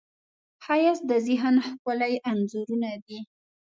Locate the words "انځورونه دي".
2.29-3.19